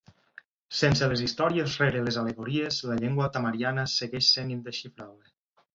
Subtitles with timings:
[0.77, 5.33] Sense les històries rere les al·legories, la llengua tamariana segueix sent indesxifrable.